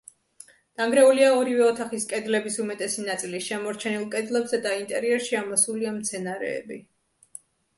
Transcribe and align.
დანგრეულია 0.79 1.27
ორივე 1.41 1.65
ოთახის 1.71 2.07
კედლების 2.13 2.57
უმეტესი 2.65 3.05
ნაწილი, 3.09 3.41
შემორჩენილ 3.49 4.09
კედლებზე 4.17 4.61
და 4.65 4.73
ინტერიერში 4.81 5.39
ამოსულია 5.45 5.95
მცენარეები. 6.01 6.81